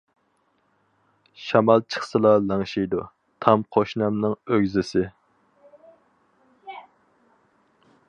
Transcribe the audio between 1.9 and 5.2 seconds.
چىقسا لىڭشىيدۇ، تام قوشنامنىڭ ئۆگزىسى.